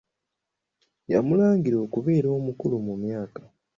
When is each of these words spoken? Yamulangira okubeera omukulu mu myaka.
Yamulangira 1.11 1.77
okubeera 1.85 2.27
omukulu 2.37 2.75
mu 2.85 2.93
myaka. 3.03 3.41